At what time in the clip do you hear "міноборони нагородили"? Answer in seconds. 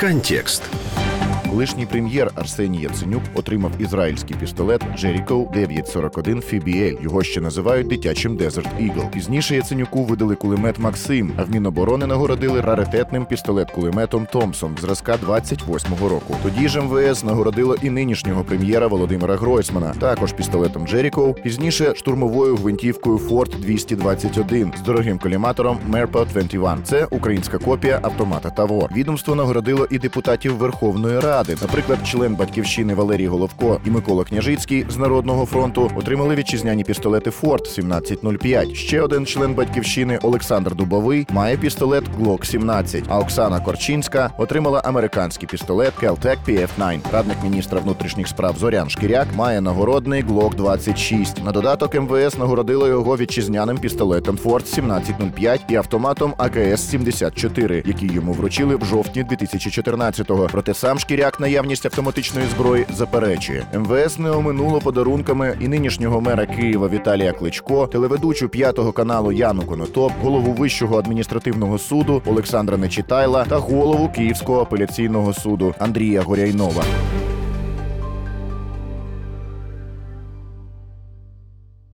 11.50-12.60